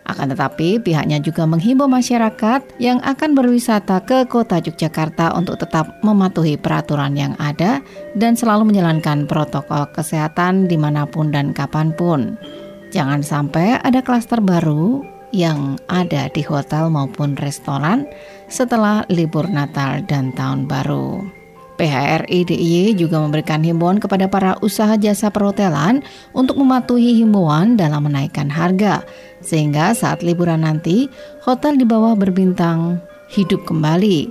Akan 0.10 0.34
tetapi, 0.34 0.82
pihaknya 0.82 1.22
juga 1.22 1.46
menghimbau 1.46 1.86
masyarakat 1.86 2.82
yang 2.82 2.98
akan 3.06 3.38
berwisata 3.38 4.02
ke 4.02 4.26
kota 4.26 4.58
Yogyakarta 4.58 5.38
untuk 5.38 5.62
tetap 5.62 5.86
mematuhi 6.02 6.58
peraturan 6.58 7.14
yang 7.14 7.38
ada 7.38 7.78
dan 8.18 8.34
selalu 8.34 8.74
menjalankan 8.74 9.30
protokol 9.30 9.86
kesehatan 9.94 10.66
di 10.66 10.82
mana 10.82 11.06
pun 11.06 11.30
dan 11.30 11.54
kapan 11.54 11.94
pun. 11.94 12.42
Jangan 12.90 13.22
sampai 13.22 13.78
ada 13.86 14.02
klaster 14.02 14.42
baru 14.42 15.06
yang 15.30 15.78
ada 15.94 16.26
di 16.34 16.42
hotel 16.42 16.90
maupun 16.90 17.38
restoran 17.38 18.10
setelah 18.50 19.06
libur 19.14 19.46
Natal 19.46 20.02
dan 20.10 20.34
Tahun 20.34 20.66
Baru. 20.66 21.39
PHRI 21.80 22.44
DIY 22.44 23.00
juga 23.00 23.24
memberikan 23.24 23.64
himbauan 23.64 24.04
kepada 24.04 24.28
para 24.28 24.60
usaha 24.60 25.00
jasa 25.00 25.32
perhotelan 25.32 26.04
untuk 26.36 26.60
mematuhi 26.60 27.24
himbauan 27.24 27.80
dalam 27.80 28.04
menaikkan 28.04 28.52
harga, 28.52 29.08
sehingga 29.40 29.96
saat 29.96 30.20
liburan 30.20 30.68
nanti 30.68 31.08
hotel 31.48 31.80
di 31.80 31.88
bawah 31.88 32.20
berbintang 32.20 33.00
hidup 33.32 33.64
kembali 33.64 34.28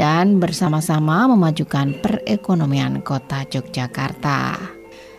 dan 0.00 0.40
bersama-sama 0.40 1.28
memajukan 1.28 1.92
perekonomian 2.00 3.04
kota 3.04 3.44
Yogyakarta. 3.44 4.56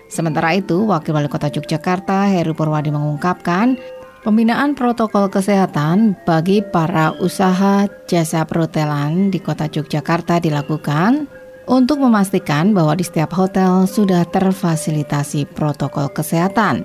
Sementara 0.10 0.58
itu, 0.58 0.90
Wakil 0.90 1.14
Wali 1.14 1.30
Kota 1.30 1.54
Yogyakarta 1.54 2.34
Heru 2.34 2.58
Purwadi 2.58 2.90
mengungkapkan 2.90 3.78
Pembinaan 4.20 4.76
protokol 4.76 5.32
kesehatan 5.32 6.12
bagi 6.28 6.60
para 6.60 7.16
usaha 7.24 7.88
jasa 8.04 8.44
perhotelan 8.44 9.32
di 9.32 9.40
kota 9.40 9.72
Yogyakarta 9.72 10.44
dilakukan 10.44 11.39
untuk 11.70 12.02
memastikan 12.02 12.74
bahwa 12.74 12.98
di 12.98 13.06
setiap 13.06 13.30
hotel 13.38 13.86
sudah 13.86 14.26
terfasilitasi 14.26 15.46
protokol 15.54 16.10
kesehatan 16.10 16.84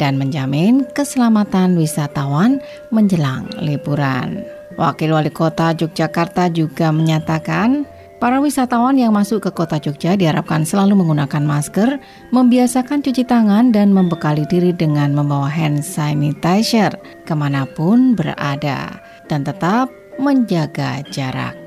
dan 0.00 0.16
menjamin 0.16 0.88
keselamatan 0.96 1.76
wisatawan 1.76 2.58
menjelang 2.88 3.44
liburan. 3.60 4.40
Wakil 4.80 5.12
Wali 5.12 5.28
Kota 5.28 5.76
Yogyakarta 5.76 6.48
juga 6.48 6.88
menyatakan 6.88 7.84
Para 8.22 8.38
wisatawan 8.38 8.94
yang 8.94 9.10
masuk 9.10 9.42
ke 9.42 9.50
kota 9.50 9.82
Jogja 9.82 10.14
diharapkan 10.14 10.62
selalu 10.62 10.94
menggunakan 10.94 11.42
masker, 11.42 11.98
membiasakan 12.30 13.02
cuci 13.02 13.26
tangan, 13.26 13.74
dan 13.74 13.90
membekali 13.90 14.46
diri 14.46 14.70
dengan 14.70 15.10
membawa 15.10 15.50
hand 15.50 15.82
sanitizer 15.82 16.94
ke 17.26 17.34
mana 17.34 17.66
pun 17.66 18.14
berada, 18.14 19.02
dan 19.26 19.42
tetap 19.42 19.90
menjaga 20.22 21.02
jarak. 21.10 21.61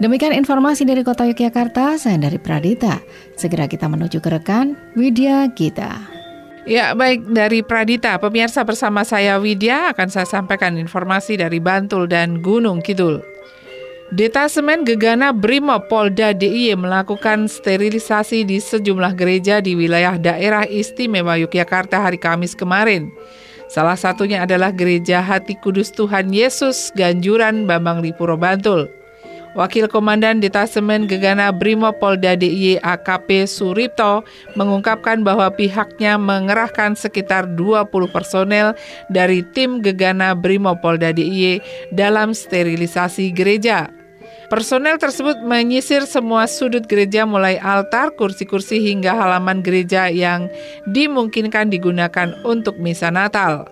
Demikian 0.00 0.32
informasi 0.32 0.88
dari 0.88 1.04
Kota 1.04 1.28
Yogyakarta, 1.28 2.00
saya 2.00 2.16
dari 2.16 2.40
Pradita. 2.40 3.04
Segera 3.36 3.68
kita 3.68 3.84
menuju 3.84 4.24
ke 4.24 4.32
rekan 4.32 4.72
Widya 4.96 5.52
Gita. 5.52 6.00
Ya, 6.64 6.96
baik 6.96 7.28
dari 7.28 7.60
Pradita, 7.60 8.16
pemirsa 8.16 8.64
bersama 8.64 9.04
saya 9.04 9.36
Widya 9.36 9.92
akan 9.92 10.08
saya 10.08 10.24
sampaikan 10.24 10.80
informasi 10.80 11.36
dari 11.36 11.60
Bantul 11.60 12.08
dan 12.08 12.40
Gunung 12.40 12.80
Kidul. 12.80 13.20
Detasemen 14.16 14.88
Gegana 14.88 15.36
Brimob 15.36 15.92
Polda 15.92 16.32
DIY 16.32 16.80
melakukan 16.80 17.44
sterilisasi 17.44 18.48
di 18.48 18.56
sejumlah 18.56 19.12
gereja 19.20 19.60
di 19.60 19.76
wilayah 19.76 20.16
daerah 20.16 20.64
istimewa 20.64 21.36
Yogyakarta 21.36 22.00
hari 22.08 22.16
Kamis 22.16 22.56
kemarin. 22.56 23.12
Salah 23.68 24.00
satunya 24.00 24.48
adalah 24.48 24.72
Gereja 24.72 25.20
Hati 25.22 25.54
Kudus 25.60 25.92
Tuhan 25.92 26.32
Yesus 26.32 26.88
Ganjuran 26.96 27.68
Bambang 27.68 28.00
Lipuro 28.00 28.34
Bantul. 28.34 28.99
Wakil 29.58 29.90
Komandan 29.90 30.38
Detasemen 30.38 31.10
Gegana 31.10 31.50
Brimo 31.50 31.90
Polda 31.90 32.38
DIY 32.38 32.78
AKP 32.86 33.50
Suripto 33.50 34.22
mengungkapkan 34.54 35.26
bahwa 35.26 35.50
pihaknya 35.50 36.14
mengerahkan 36.14 36.94
sekitar 36.94 37.50
20 37.58 37.90
personel 38.14 38.78
dari 39.10 39.42
tim 39.50 39.82
Gegana 39.82 40.38
Brimo 40.38 40.78
Polda 40.78 41.10
DIY 41.10 41.58
dalam 41.90 42.30
sterilisasi 42.30 43.34
gereja. 43.34 43.90
Personel 44.50 44.98
tersebut 44.98 45.38
menyisir 45.46 46.02
semua 46.10 46.50
sudut 46.50 46.82
gereja 46.90 47.22
mulai 47.22 47.54
altar, 47.62 48.10
kursi-kursi 48.18 48.82
hingga 48.82 49.14
halaman 49.14 49.62
gereja 49.62 50.10
yang 50.10 50.50
dimungkinkan 50.90 51.70
digunakan 51.70 52.34
untuk 52.42 52.74
misa 52.82 53.14
Natal. 53.14 53.70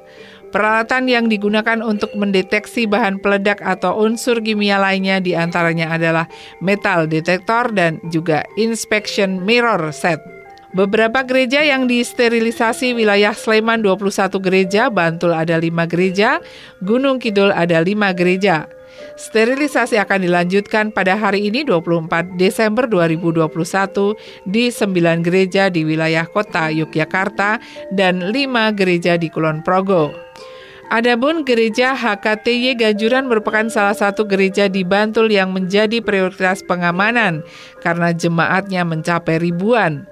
Peralatan 0.49 1.13
yang 1.13 1.29
digunakan 1.29 1.85
untuk 1.85 2.17
mendeteksi 2.17 2.89
bahan 2.89 3.21
peledak 3.21 3.61
atau 3.61 4.01
unsur 4.01 4.41
kimia 4.41 4.81
lainnya 4.81 5.21
di 5.21 5.37
antaranya 5.37 5.93
adalah 5.93 6.25
metal 6.65 7.05
detektor 7.05 7.69
dan 7.77 8.01
juga 8.09 8.49
inspection 8.57 9.45
mirror 9.45 9.93
set. 9.93 10.17
Beberapa 10.73 11.25
gereja 11.25 11.65
yang 11.65 11.89
disterilisasi 11.89 12.93
wilayah 12.93 13.33
Sleman 13.33 13.81
21 13.81 14.37
gereja, 14.41 14.93
Bantul 14.93 15.33
ada 15.33 15.57
5 15.57 15.89
gereja, 15.89 16.45
Gunung 16.85 17.17
Kidul 17.17 17.53
ada 17.53 17.81
5 17.81 18.13
gereja. 18.13 18.69
Sterilisasi 19.17 19.97
akan 19.97 20.29
dilanjutkan 20.29 20.93
pada 20.93 21.17
hari 21.17 21.49
ini 21.49 21.65
24 21.65 22.37
Desember 22.37 22.85
2021 22.85 23.49
di 24.45 24.69
9 24.69 25.25
gereja 25.25 25.73
di 25.73 25.89
wilayah 25.89 26.29
kota 26.29 26.69
Yogyakarta 26.69 27.59
dan 27.97 28.29
5 28.29 28.79
gereja 28.79 29.17
di 29.17 29.33
Kulon 29.33 29.65
Progo. 29.65 30.28
Adapun 30.89 31.45
gereja 31.45 31.93
HKTY 31.93 32.73
Ganjuran 32.81 33.29
merupakan 33.29 33.69
salah 33.69 33.93
satu 33.93 34.25
gereja 34.25 34.73
di 34.73 34.89
Bantul 34.89 35.29
yang 35.29 35.53
menjadi 35.53 36.01
prioritas 36.01 36.65
pengamanan 36.65 37.45
karena 37.85 38.17
jemaatnya 38.17 38.89
mencapai 38.89 39.37
ribuan. 39.37 40.09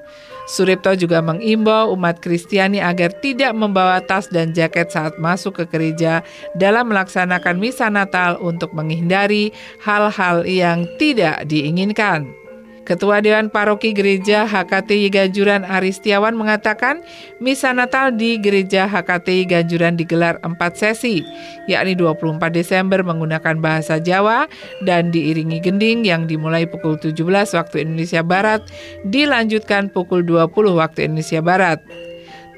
Suripto 0.47 0.93
juga 0.95 1.25
mengimbau 1.25 1.97
umat 1.97 2.21
Kristiani 2.21 2.79
agar 2.79 3.11
tidak 3.25 3.57
membawa 3.57 4.05
tas 4.05 4.29
dan 4.29 4.53
jaket 4.53 4.93
saat 4.93 5.17
masuk 5.17 5.59
ke 5.59 5.65
gereja 5.67 6.21
dalam 6.55 6.93
melaksanakan 6.93 7.57
misa 7.57 7.89
Natal 7.89 8.37
untuk 8.45 8.71
menghindari 8.77 9.57
hal-hal 9.81 10.45
yang 10.45 10.85
tidak 11.01 11.49
diinginkan. 11.49 12.46
Ketua 12.87 13.19
Dewan 13.19 13.51
Paroki 13.51 13.91
Gereja 13.91 14.47
HKTI 14.47 15.11
Ganjuran 15.11 15.67
Aristiawan 15.67 16.39
mengatakan 16.39 17.03
misa 17.43 17.75
Natal 17.75 18.15
di 18.15 18.39
Gereja 18.39 18.87
HKTI 18.87 19.43
Ganjuran 19.51 19.99
digelar 19.99 20.39
empat 20.47 20.79
sesi, 20.79 21.27
yakni 21.67 21.99
24 21.99 22.39
Desember 22.55 23.03
menggunakan 23.03 23.59
bahasa 23.59 23.99
Jawa 23.99 24.47
dan 24.87 25.11
diiringi 25.11 25.59
gending 25.59 26.07
yang 26.07 26.31
dimulai 26.31 26.63
pukul 26.63 26.95
17 26.95 27.19
waktu 27.59 27.83
Indonesia 27.83 28.23
Barat, 28.23 28.63
dilanjutkan 29.03 29.91
pukul 29.91 30.23
20 30.23 30.55
waktu 30.79 31.11
Indonesia 31.11 31.43
Barat. 31.43 31.83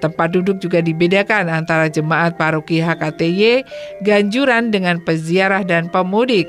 Tempat 0.05 0.37
duduk 0.37 0.61
juga 0.61 0.85
dibedakan 0.85 1.49
antara 1.49 1.89
jemaat 1.89 2.37
paroki 2.37 2.85
HKTY 2.85 3.65
Ganjuran 4.05 4.71
dengan 4.71 5.01
peziarah 5.03 5.65
dan 5.65 5.89
pemudik. 5.89 6.47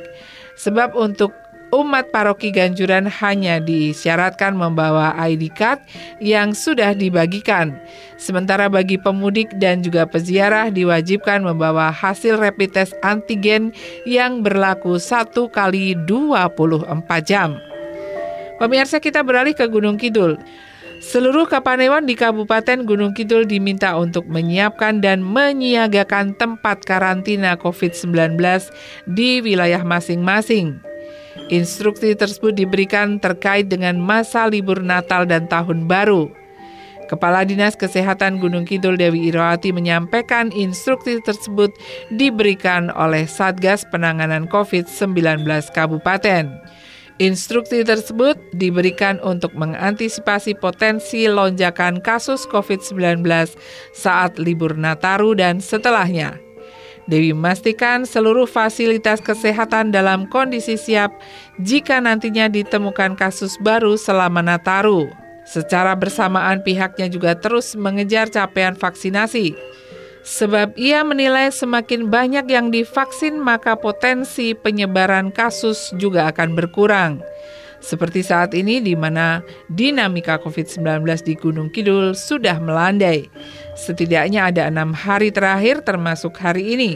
Sebab 0.60 0.92
untuk 1.00 1.32
umat 1.70 2.10
paroki 2.10 2.50
Ganjuran 2.50 3.06
hanya 3.08 3.62
disyaratkan 3.62 4.58
membawa 4.58 5.14
ID 5.18 5.54
card 5.54 5.82
yang 6.22 6.54
sudah 6.54 6.98
dibagikan. 6.98 7.78
Sementara 8.18 8.68
bagi 8.68 8.98
pemudik 9.00 9.54
dan 9.62 9.86
juga 9.86 10.04
peziarah 10.10 10.74
diwajibkan 10.74 11.46
membawa 11.46 11.94
hasil 11.94 12.38
rapid 12.42 12.76
test 12.76 12.94
antigen 13.06 13.72
yang 14.04 14.42
berlaku 14.42 14.98
satu 14.98 15.48
kali 15.48 15.96
24 16.06 16.90
jam. 17.24 17.56
Pemirsa 18.60 19.00
kita 19.00 19.24
beralih 19.24 19.56
ke 19.56 19.64
Gunung 19.72 19.96
Kidul. 19.96 20.36
Seluruh 21.00 21.48
kapanewan 21.48 22.04
di 22.04 22.12
Kabupaten 22.12 22.84
Gunung 22.84 23.16
Kidul 23.16 23.48
diminta 23.48 23.96
untuk 23.96 24.28
menyiapkan 24.28 25.00
dan 25.00 25.24
menyiagakan 25.24 26.36
tempat 26.36 26.84
karantina 26.84 27.56
COVID-19 27.56 28.36
di 29.08 29.40
wilayah 29.40 29.80
masing-masing. 29.88 30.89
Instruksi 31.50 32.14
tersebut 32.14 32.54
diberikan 32.54 33.18
terkait 33.18 33.66
dengan 33.74 33.98
masa 33.98 34.46
libur 34.46 34.86
Natal 34.86 35.26
dan 35.26 35.50
Tahun 35.50 35.90
Baru. 35.90 36.30
Kepala 37.10 37.42
Dinas 37.42 37.74
Kesehatan 37.74 38.38
Gunung 38.38 38.70
Kidul 38.70 38.94
Dewi 38.94 39.34
Irawati 39.34 39.74
menyampaikan 39.74 40.54
instruksi 40.54 41.18
tersebut 41.26 41.74
diberikan 42.14 42.94
oleh 42.94 43.26
Satgas 43.26 43.82
Penanganan 43.90 44.46
COVID-19 44.46 45.42
Kabupaten. 45.74 46.54
Instruksi 47.18 47.82
tersebut 47.82 48.38
diberikan 48.54 49.18
untuk 49.26 49.52
mengantisipasi 49.58 50.54
potensi 50.56 51.26
lonjakan 51.26 51.98
kasus 52.00 52.46
COVID-19 52.46 53.26
saat 53.92 54.38
libur 54.38 54.78
Nataru 54.78 55.34
dan 55.34 55.58
setelahnya. 55.58 56.49
Dewi 57.10 57.34
memastikan 57.34 58.06
seluruh 58.06 58.46
fasilitas 58.46 59.18
kesehatan 59.18 59.90
dalam 59.90 60.30
kondisi 60.30 60.78
siap 60.78 61.10
jika 61.58 61.98
nantinya 61.98 62.46
ditemukan 62.46 63.18
kasus 63.18 63.58
baru 63.66 63.98
selama 63.98 64.46
Nataru. 64.46 65.10
Secara 65.50 65.98
bersamaan 65.98 66.62
pihaknya 66.62 67.10
juga 67.10 67.34
terus 67.34 67.74
mengejar 67.74 68.30
capaian 68.30 68.78
vaksinasi. 68.78 69.58
Sebab 70.22 70.78
ia 70.78 71.02
menilai 71.02 71.50
semakin 71.50 72.14
banyak 72.14 72.46
yang 72.46 72.70
divaksin 72.70 73.42
maka 73.42 73.74
potensi 73.74 74.54
penyebaran 74.54 75.34
kasus 75.34 75.90
juga 75.98 76.30
akan 76.30 76.54
berkurang. 76.54 77.26
Seperti 77.80 78.22
saat 78.22 78.52
ini 78.56 78.84
di 78.84 78.94
mana 78.94 79.40
dinamika 79.72 80.36
COVID-19 80.44 81.04
di 81.24 81.34
Gunung 81.40 81.72
Kidul 81.72 82.12
sudah 82.12 82.60
melandai. 82.60 83.32
Setidaknya 83.80 84.52
ada 84.52 84.68
enam 84.68 84.92
hari 84.92 85.32
terakhir 85.32 85.84
termasuk 85.88 86.36
hari 86.36 86.76
ini. 86.76 86.92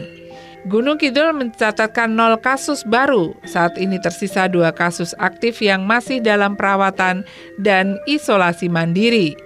Gunung 0.64 0.96
Kidul 0.96 1.36
mencatatkan 1.36 2.16
nol 2.16 2.40
kasus 2.40 2.88
baru. 2.88 3.36
Saat 3.44 3.76
ini 3.76 4.00
tersisa 4.00 4.48
dua 4.48 4.72
kasus 4.72 5.12
aktif 5.20 5.60
yang 5.60 5.84
masih 5.84 6.24
dalam 6.24 6.56
perawatan 6.56 7.20
dan 7.60 8.00
isolasi 8.08 8.72
mandiri. 8.72 9.36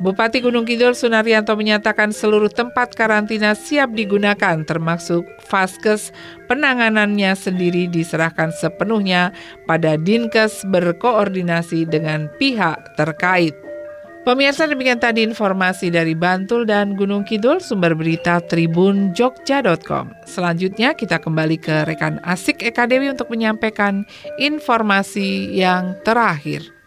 Bupati 0.00 0.40
Gunung 0.40 0.64
Kidul 0.64 0.96
Sunaryanto 0.96 1.52
menyatakan 1.60 2.08
seluruh 2.08 2.48
tempat 2.48 2.96
karantina 2.96 3.52
siap 3.52 3.92
digunakan 3.92 4.64
termasuk 4.64 5.28
Faskes 5.44 6.08
penanganannya 6.48 7.36
sendiri 7.36 7.84
diserahkan 7.84 8.48
sepenuhnya 8.48 9.36
pada 9.68 10.00
Dinkes 10.00 10.64
berkoordinasi 10.72 11.84
dengan 11.84 12.32
pihak 12.40 12.96
terkait. 12.96 13.52
Pemirsa 14.24 14.64
demikian 14.64 15.00
tadi 15.00 15.20
informasi 15.20 15.92
dari 15.92 16.16
Bantul 16.16 16.64
dan 16.64 16.96
Gunung 16.96 17.28
Kidul 17.28 17.60
sumber 17.60 17.92
berita 17.92 18.40
Tribun 18.40 19.12
Jogja.com. 19.12 20.16
Selanjutnya 20.24 20.96
kita 20.96 21.20
kembali 21.20 21.60
ke 21.60 21.84
rekan 21.84 22.20
Asik 22.24 22.64
Eka 22.64 22.88
Dewi 22.88 23.12
untuk 23.12 23.28
menyampaikan 23.28 24.08
informasi 24.40 25.52
yang 25.52 25.92
terakhir. 26.08 26.79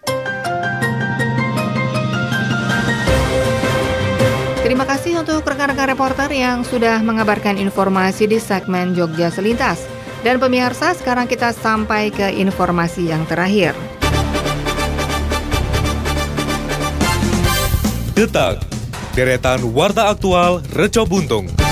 Terima 4.74 4.90
kasih 4.90 5.22
untuk 5.22 5.46
rekan-rekan 5.46 5.94
reporter 5.94 6.34
yang 6.34 6.66
sudah 6.66 6.98
mengabarkan 7.06 7.62
informasi 7.62 8.26
di 8.26 8.42
segmen 8.42 8.98
Jogja 8.98 9.30
Selintas. 9.30 9.86
Dan 10.26 10.42
pemirsa, 10.42 10.98
sekarang 10.98 11.30
kita 11.30 11.54
sampai 11.54 12.10
ke 12.10 12.34
informasi 12.34 13.06
yang 13.06 13.22
terakhir. 13.30 13.78
Detak, 18.18 18.66
deretan 19.14 19.62
warta 19.78 20.10
aktual 20.10 20.66
Reco 20.74 21.06
Buntung. 21.06 21.63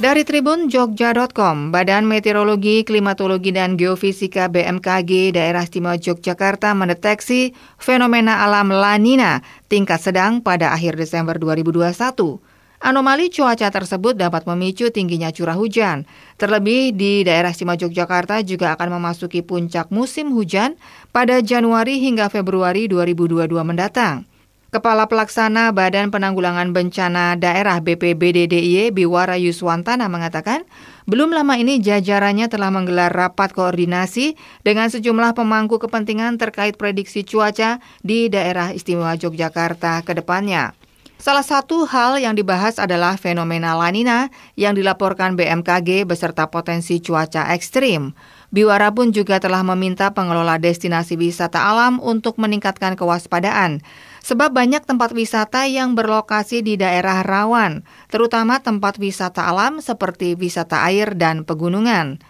Dari 0.00 0.24
Tribun 0.24 0.72
Jogja.com, 0.72 1.68
Badan 1.68 2.08
Meteorologi, 2.08 2.88
Klimatologi, 2.88 3.52
dan 3.52 3.76
Geofisika 3.76 4.48
BMKG 4.48 5.36
Daerah 5.36 5.60
Istimewa 5.60 6.00
Yogyakarta 6.00 6.72
mendeteksi 6.72 7.52
fenomena 7.76 8.40
alam 8.40 8.72
La 8.72 8.96
Nina 8.96 9.44
tingkat 9.68 10.00
sedang 10.00 10.40
pada 10.40 10.72
akhir 10.72 10.96
Desember 10.96 11.36
2021. 11.36 12.16
Anomali 12.80 13.28
cuaca 13.28 13.68
tersebut 13.68 14.16
dapat 14.16 14.48
memicu 14.48 14.88
tingginya 14.88 15.28
curah 15.36 15.60
hujan. 15.60 16.08
Terlebih 16.40 16.96
di 16.96 17.20
daerah 17.20 17.52
Istimewa 17.52 17.76
Yogyakarta 17.76 18.40
juga 18.40 18.72
akan 18.80 18.96
memasuki 18.96 19.44
puncak 19.44 19.92
musim 19.92 20.32
hujan 20.32 20.80
pada 21.12 21.44
Januari 21.44 22.00
hingga 22.00 22.32
Februari 22.32 22.88
2022 22.88 23.52
mendatang. 23.68 24.29
Kepala 24.70 25.10
Pelaksana 25.10 25.74
Badan 25.74 26.14
Penanggulangan 26.14 26.70
Bencana 26.70 27.34
Daerah 27.34 27.82
BPBD 27.82 28.46
DIY 28.46 28.94
Biwara 28.94 29.34
Yuswantana 29.34 30.06
mengatakan, 30.06 30.62
belum 31.10 31.34
lama 31.34 31.58
ini 31.58 31.82
jajarannya 31.82 32.46
telah 32.46 32.70
menggelar 32.70 33.10
rapat 33.10 33.50
koordinasi 33.50 34.38
dengan 34.62 34.86
sejumlah 34.86 35.34
pemangku 35.34 35.82
kepentingan 35.82 36.38
terkait 36.38 36.78
prediksi 36.78 37.26
cuaca 37.26 37.82
di 38.06 38.30
daerah 38.30 38.70
istimewa 38.70 39.18
Yogyakarta 39.18 40.06
ke 40.06 40.14
depannya. 40.14 40.70
Salah 41.18 41.42
satu 41.42 41.84
hal 41.90 42.22
yang 42.22 42.38
dibahas 42.38 42.78
adalah 42.78 43.18
fenomena 43.18 43.74
lanina 43.74 44.30
yang 44.54 44.78
dilaporkan 44.78 45.34
BMKG 45.34 46.06
beserta 46.06 46.46
potensi 46.46 47.02
cuaca 47.02 47.50
ekstrim. 47.52 48.14
Biwara 48.54 48.94
pun 48.94 49.10
juga 49.10 49.42
telah 49.42 49.66
meminta 49.66 50.14
pengelola 50.14 50.62
destinasi 50.62 51.18
wisata 51.18 51.58
alam 51.58 51.98
untuk 51.98 52.38
meningkatkan 52.38 52.94
kewaspadaan. 52.94 53.82
Sebab 54.20 54.52
banyak 54.52 54.84
tempat 54.84 55.16
wisata 55.16 55.64
yang 55.64 55.96
berlokasi 55.96 56.60
di 56.60 56.76
daerah 56.76 57.24
rawan, 57.24 57.88
terutama 58.12 58.60
tempat 58.60 59.00
wisata 59.00 59.48
alam 59.48 59.80
seperti 59.80 60.36
wisata 60.36 60.84
air 60.84 61.16
dan 61.16 61.48
pegunungan. 61.48 62.20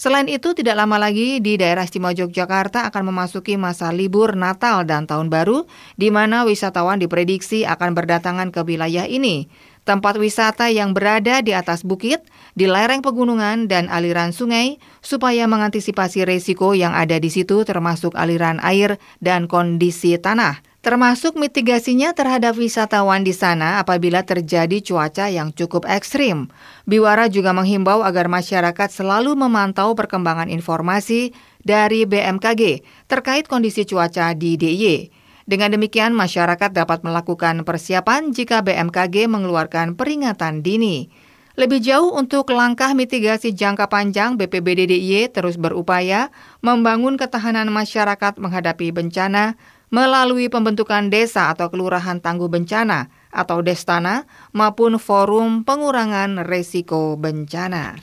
Selain 0.00 0.24
itu, 0.32 0.56
tidak 0.56 0.80
lama 0.80 0.96
lagi 0.96 1.44
di 1.44 1.60
daerah 1.60 1.84
Istimewa 1.84 2.16
Yogyakarta 2.16 2.88
akan 2.88 3.12
memasuki 3.12 3.60
masa 3.60 3.92
libur 3.92 4.32
Natal 4.32 4.88
dan 4.88 5.04
Tahun 5.04 5.28
Baru, 5.28 5.68
di 6.00 6.08
mana 6.08 6.48
wisatawan 6.48 6.96
diprediksi 6.96 7.68
akan 7.68 7.92
berdatangan 7.92 8.48
ke 8.48 8.64
wilayah 8.64 9.04
ini. 9.04 9.52
Tempat 9.84 10.16
wisata 10.16 10.72
yang 10.72 10.96
berada 10.96 11.44
di 11.44 11.52
atas 11.52 11.84
bukit, 11.84 12.24
di 12.56 12.64
lereng 12.64 13.04
pegunungan, 13.04 13.68
dan 13.68 13.92
aliran 13.92 14.32
sungai, 14.32 14.80
supaya 15.04 15.44
mengantisipasi 15.44 16.24
resiko 16.24 16.72
yang 16.72 16.96
ada 16.96 17.20
di 17.20 17.28
situ 17.28 17.60
termasuk 17.68 18.16
aliran 18.16 18.56
air 18.64 18.96
dan 19.20 19.52
kondisi 19.52 20.16
tanah 20.16 20.69
termasuk 20.80 21.36
mitigasinya 21.36 22.16
terhadap 22.16 22.56
wisatawan 22.56 23.20
di 23.20 23.36
sana 23.36 23.84
apabila 23.84 24.24
terjadi 24.24 24.80
cuaca 24.80 25.28
yang 25.28 25.52
cukup 25.52 25.84
ekstrim. 25.84 26.48
Biwara 26.88 27.28
juga 27.28 27.52
menghimbau 27.52 28.00
agar 28.00 28.32
masyarakat 28.32 28.88
selalu 28.88 29.36
memantau 29.36 29.92
perkembangan 29.92 30.48
informasi 30.48 31.36
dari 31.60 32.08
BMKG 32.08 32.80
terkait 33.08 33.44
kondisi 33.44 33.84
cuaca 33.84 34.32
di 34.32 34.56
DIY. 34.56 35.12
Dengan 35.44 35.74
demikian, 35.74 36.14
masyarakat 36.14 36.70
dapat 36.72 37.02
melakukan 37.02 37.66
persiapan 37.66 38.30
jika 38.30 38.62
BMKG 38.62 39.26
mengeluarkan 39.26 39.98
peringatan 39.98 40.62
dini. 40.62 41.10
Lebih 41.58 41.82
jauh 41.82 42.14
untuk 42.14 42.54
langkah 42.54 42.94
mitigasi 42.94 43.52
jangka 43.52 43.90
panjang, 43.90 44.38
BPBD 44.38 44.86
DIY 44.86 45.34
terus 45.34 45.58
berupaya 45.58 46.30
membangun 46.64 47.18
ketahanan 47.18 47.68
masyarakat 47.68 48.38
menghadapi 48.38 48.94
bencana 48.94 49.58
melalui 49.90 50.46
pembentukan 50.46 51.10
desa 51.10 51.50
atau 51.50 51.68
kelurahan 51.68 52.22
tangguh 52.22 52.46
bencana 52.46 53.10
atau 53.30 53.62
Destana 53.62 54.24
maupun 54.54 54.96
forum 54.96 55.66
pengurangan 55.66 56.46
resiko 56.46 57.18
bencana. 57.18 58.02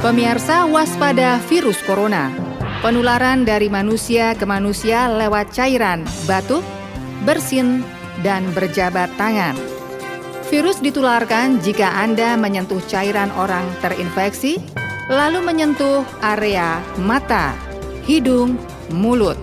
Pemirsa 0.00 0.64
waspada 0.64 1.36
virus 1.44 1.76
corona. 1.84 2.32
Penularan 2.80 3.44
dari 3.44 3.68
manusia 3.68 4.32
ke 4.32 4.48
manusia 4.48 5.12
lewat 5.12 5.52
cairan, 5.52 6.08
batuk, 6.24 6.64
bersin, 7.28 7.84
dan 8.24 8.48
berjabat 8.56 9.12
tangan. 9.20 9.79
Virus 10.50 10.82
ditularkan 10.82 11.62
jika 11.62 11.94
Anda 11.94 12.34
menyentuh 12.34 12.82
cairan 12.90 13.30
orang 13.38 13.62
terinfeksi, 13.78 14.58
lalu 15.06 15.38
menyentuh 15.46 16.02
area 16.26 16.82
mata, 16.98 17.54
hidung, 18.02 18.58
mulut. 18.90 19.38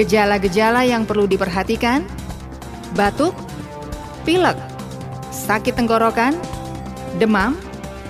Gejala-gejala 0.00 0.88
yang 0.88 1.04
perlu 1.04 1.28
diperhatikan: 1.28 2.08
batuk, 2.96 3.36
pilek, 4.24 4.56
sakit 5.28 5.76
tenggorokan, 5.76 6.32
demam, 7.20 7.52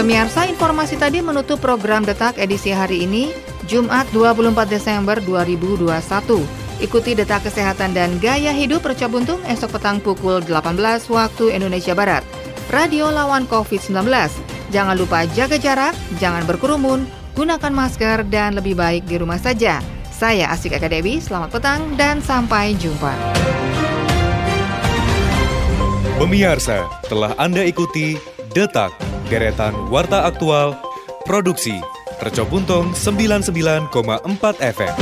Pemirsa, 0.00 0.48
informasi 0.48 0.96
tadi 0.96 1.20
menutup 1.20 1.60
program 1.60 2.00
Detak 2.00 2.40
edisi 2.40 2.72
hari 2.72 3.04
ini, 3.04 3.36
Jumat 3.68 4.08
24 4.16 4.64
Desember 4.64 5.20
2021. 5.20 6.40
Ikuti 6.80 7.12
detak 7.12 7.44
kesehatan 7.44 7.92
dan 7.92 8.16
gaya 8.16 8.48
hidup 8.56 8.80
Reca 8.80 9.12
Buntung 9.12 9.44
esok 9.44 9.76
petang 9.76 10.00
pukul 10.00 10.40
18 10.40 11.04
waktu 11.12 11.52
Indonesia 11.52 11.92
Barat. 11.92 12.39
Radio 12.70 13.10
lawan 13.10 13.50
COVID-19. 13.50 14.06
Jangan 14.70 14.94
lupa 14.94 15.26
jaga 15.34 15.58
jarak, 15.58 15.90
jangan 16.22 16.46
berkerumun, 16.46 17.02
gunakan 17.34 17.74
masker, 17.74 18.22
dan 18.30 18.54
lebih 18.54 18.78
baik 18.78 19.10
di 19.10 19.18
rumah 19.18 19.42
saja. 19.42 19.82
Saya 20.14 20.46
Asik 20.54 20.78
Eka 20.78 20.86
Dewi, 20.86 21.18
selamat 21.18 21.50
petang 21.50 21.98
dan 21.98 22.22
sampai 22.22 22.78
jumpa. 22.78 23.10
Pemirsa, 26.22 26.86
telah 27.10 27.34
Anda 27.42 27.66
ikuti 27.66 28.14
Detak, 28.54 28.94
deretan 29.26 29.74
Warta 29.90 30.30
Aktual, 30.30 30.78
Produksi, 31.26 31.74
Reco 32.22 32.46
Buntung 32.46 32.94
99,4 32.94 33.90
FM. 34.62 34.94